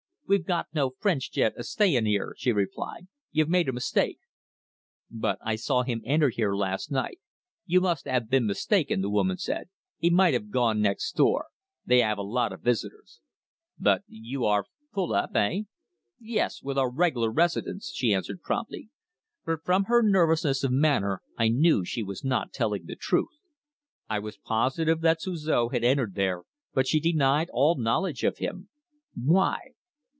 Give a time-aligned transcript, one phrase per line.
[0.27, 3.09] "We've got no French gent a staying 'ere," she replied.
[3.33, 4.17] "You've made a mistake."
[5.09, 7.19] "But I saw him enter here last night."
[7.65, 9.67] "You must 'ave been mistaken," the woman said.
[10.01, 11.47] "'E might 'ave gone next door.
[11.85, 13.19] They 'ave a lot of visitors."
[13.77, 15.63] "But you are full up eh?"
[16.17, 18.89] "Yes with our reg'lar residents," she answered promptly.
[19.45, 23.37] But from her nervousness of manner I knew she was not telling the truth.
[24.09, 26.43] I was positive that Suzor had entered there,
[26.73, 28.69] but she denied all knowledge of him.
[29.13, 29.71] Why?